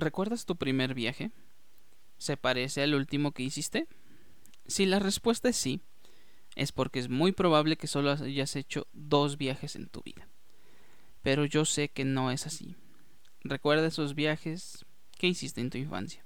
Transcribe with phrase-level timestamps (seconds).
[0.00, 1.32] ¿Recuerdas tu primer viaje?
[2.18, 3.88] ¿Se parece al último que hiciste?
[4.66, 5.80] Si la respuesta es sí,
[6.54, 10.28] es porque es muy probable que solo hayas hecho dos viajes en tu vida.
[11.22, 12.76] Pero yo sé que no es así.
[13.40, 14.84] Recuerda esos viajes
[15.18, 16.24] que hiciste en tu infancia.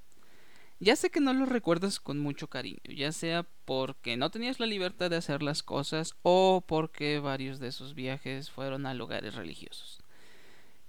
[0.79, 4.67] Ya sé que no los recuerdas con mucho cariño, ya sea porque no tenías la
[4.67, 10.02] libertad de hacer las cosas o porque varios de esos viajes fueron a lugares religiosos.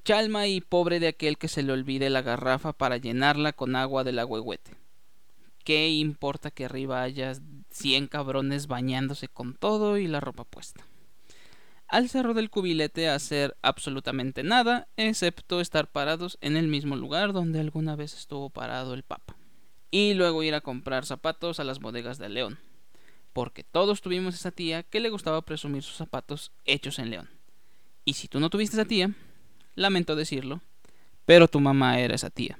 [0.04, 4.04] Chalma y pobre de aquel que se le olvide la garrafa para llenarla con agua
[4.04, 4.76] del agüehuete.
[5.64, 7.32] ¿Qué importa que arriba haya
[7.70, 10.84] cien cabrones bañándose con todo y la ropa puesta?
[11.88, 17.32] Al cerro del cubilete a hacer absolutamente nada, excepto estar parados en el mismo lugar
[17.32, 19.36] donde alguna vez estuvo parado el Papa.
[19.90, 22.58] Y luego ir a comprar zapatos a las bodegas de León.
[23.32, 27.30] Porque todos tuvimos esa tía que le gustaba presumir sus zapatos hechos en León.
[28.04, 29.14] Y si tú no tuviste esa tía,
[29.74, 30.60] lamento decirlo,
[31.24, 32.58] pero tu mamá era esa tía.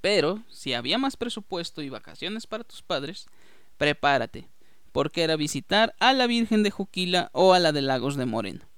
[0.00, 3.26] Pero, si había más presupuesto y vacaciones para tus padres,
[3.76, 4.48] prepárate,
[4.92, 8.68] porque era visitar a la Virgen de Juquila o a la de Lagos de Moreno,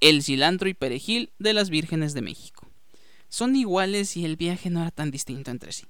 [0.00, 2.68] el cilantro y perejil de las vírgenes de México.
[3.28, 5.86] Son iguales y el viaje no era tan distinto entre sí.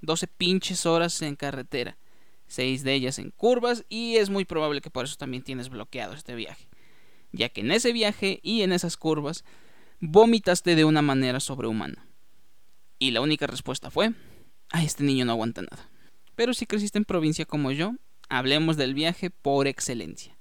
[0.00, 1.98] Doce pinches horas en carretera,
[2.46, 6.14] seis de ellas en curvas y es muy probable que por eso también tienes bloqueado
[6.14, 6.68] este viaje,
[7.32, 9.44] ya que en ese viaje y en esas curvas
[10.00, 12.06] vomitaste de una manera sobrehumana.
[12.98, 14.12] Y la única respuesta fue,
[14.70, 15.88] a este niño no aguanta nada.
[16.34, 17.94] Pero si creciste en provincia como yo,
[18.28, 20.36] hablemos del viaje por excelencia.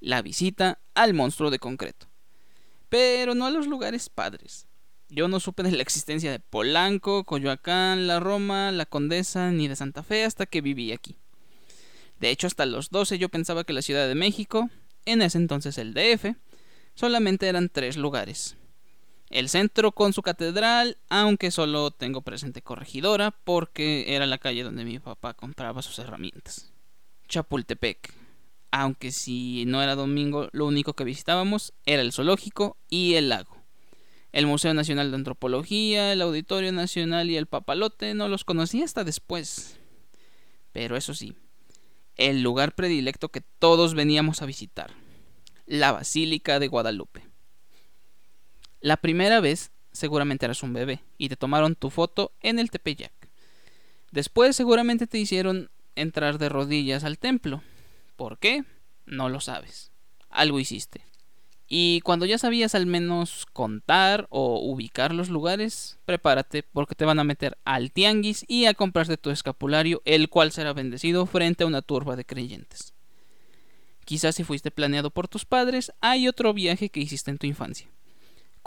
[0.00, 2.08] La visita al monstruo de concreto.
[2.88, 4.66] Pero no a los lugares padres.
[5.08, 9.76] Yo no supe de la existencia de Polanco, Coyoacán, La Roma, La Condesa ni de
[9.76, 11.16] Santa Fe hasta que viví aquí.
[12.20, 14.70] De hecho, hasta los 12 yo pensaba que la Ciudad de México,
[15.04, 16.36] en ese entonces el DF,
[16.94, 18.56] solamente eran tres lugares
[19.30, 24.84] el centro con su catedral, aunque solo tengo presente Corregidora porque era la calle donde
[24.84, 26.72] mi papá compraba sus herramientas.
[27.28, 28.14] Chapultepec,
[28.70, 33.56] aunque si no era domingo lo único que visitábamos era el zoológico y el lago.
[34.32, 39.04] El Museo Nacional de Antropología, el Auditorio Nacional y el Papalote no los conocí hasta
[39.04, 39.78] después.
[40.72, 41.34] Pero eso sí,
[42.16, 44.90] el lugar predilecto que todos veníamos a visitar,
[45.66, 47.27] la Basílica de Guadalupe.
[48.80, 53.12] La primera vez seguramente eras un bebé y te tomaron tu foto en el Tepeyac.
[54.12, 57.62] Después seguramente te hicieron entrar de rodillas al templo.
[58.16, 58.64] ¿Por qué?
[59.04, 59.90] No lo sabes.
[60.30, 61.02] Algo hiciste.
[61.66, 67.18] Y cuando ya sabías al menos contar o ubicar los lugares, prepárate porque te van
[67.18, 71.66] a meter al tianguis y a comprarte tu escapulario, el cual será bendecido frente a
[71.66, 72.94] una turba de creyentes.
[74.04, 77.88] Quizás si fuiste planeado por tus padres, hay otro viaje que hiciste en tu infancia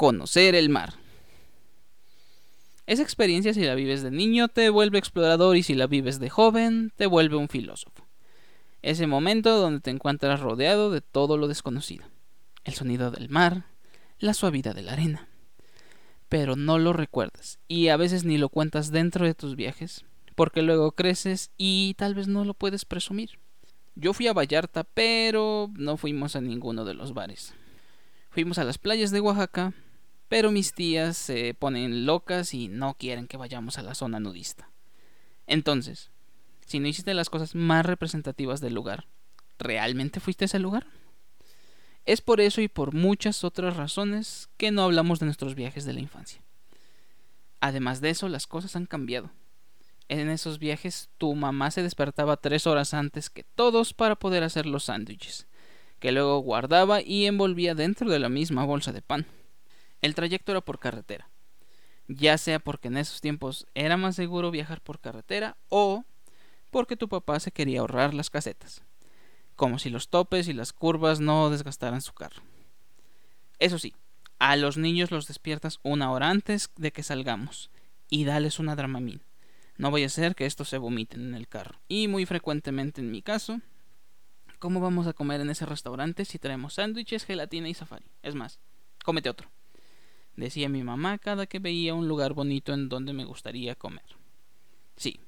[0.01, 0.95] conocer el mar.
[2.87, 6.27] Esa experiencia si la vives de niño te vuelve explorador y si la vives de
[6.27, 8.07] joven te vuelve un filósofo.
[8.81, 12.07] Ese momento donde te encuentras rodeado de todo lo desconocido.
[12.63, 13.65] El sonido del mar,
[14.17, 15.27] la suavidad de la arena.
[16.29, 20.03] Pero no lo recuerdas y a veces ni lo cuentas dentro de tus viajes
[20.33, 23.37] porque luego creces y tal vez no lo puedes presumir.
[23.93, 27.53] Yo fui a Vallarta pero no fuimos a ninguno de los bares.
[28.31, 29.75] Fuimos a las playas de Oaxaca,
[30.31, 34.69] pero mis tías se ponen locas y no quieren que vayamos a la zona nudista.
[35.45, 36.09] Entonces,
[36.65, 39.07] si no hiciste las cosas más representativas del lugar,
[39.59, 40.87] ¿realmente fuiste a ese lugar?
[42.05, 45.91] Es por eso y por muchas otras razones que no hablamos de nuestros viajes de
[45.91, 46.41] la infancia.
[47.59, 49.31] Además de eso, las cosas han cambiado.
[50.07, 54.65] En esos viajes tu mamá se despertaba tres horas antes que todos para poder hacer
[54.65, 55.47] los sándwiches,
[55.99, 59.27] que luego guardaba y envolvía dentro de la misma bolsa de pan.
[60.01, 61.29] El trayecto era por carretera,
[62.07, 66.05] ya sea porque en esos tiempos era más seguro viajar por carretera o
[66.71, 68.83] porque tu papá se quería ahorrar las casetas,
[69.55, 72.41] como si los topes y las curvas no desgastaran su carro.
[73.59, 73.93] Eso sí,
[74.39, 77.69] a los niños los despiertas una hora antes de que salgamos
[78.09, 79.21] y dales una dramamine.
[79.77, 81.79] No vaya a ser que estos se vomiten en el carro.
[81.87, 83.61] Y muy frecuentemente en mi caso,
[84.57, 88.05] ¿cómo vamos a comer en ese restaurante si traemos sándwiches, gelatina y safari?
[88.23, 88.59] Es más,
[89.03, 89.49] cómete otro
[90.35, 94.05] decía mi mamá cada que veía un lugar bonito en donde me gustaría comer.
[94.95, 95.19] Sí,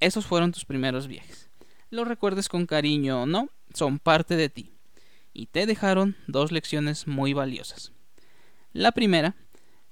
[0.00, 1.50] esos fueron tus primeros viajes.
[1.90, 4.72] Lo recuerdes con cariño o no, son parte de ti.
[5.32, 7.92] Y te dejaron dos lecciones muy valiosas.
[8.72, 9.34] La primera,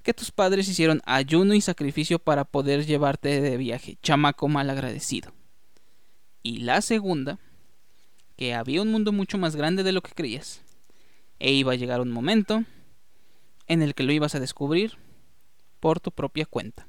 [0.02, 5.32] que tus padres hicieron ayuno y sacrificio para poder llevarte de viaje, chamaco mal agradecido.
[6.42, 7.38] Y la segunda,
[8.36, 10.62] que había un mundo mucho más grande de lo que creías.
[11.38, 12.64] E iba a llegar un momento
[13.66, 14.98] en el que lo ibas a descubrir
[15.80, 16.84] por tu propia cuenta.